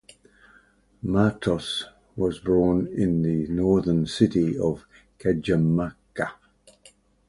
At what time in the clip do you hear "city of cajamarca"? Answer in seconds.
4.07-6.31